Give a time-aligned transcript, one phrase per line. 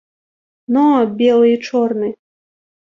[0.77, 0.85] Но,
[1.21, 2.09] белы і чорны!